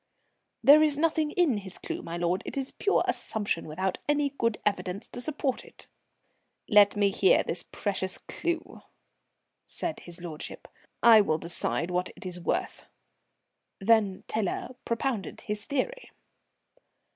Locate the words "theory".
15.65-16.09